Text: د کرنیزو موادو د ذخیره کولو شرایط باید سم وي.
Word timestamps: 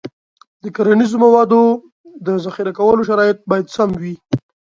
د 0.63 0.65
کرنیزو 0.75 1.17
موادو 1.25 1.63
د 2.25 2.27
ذخیره 2.45 2.71
کولو 2.77 3.01
شرایط 3.09 3.37
باید 3.49 3.71
سم 3.75 3.89
وي. 4.01 4.15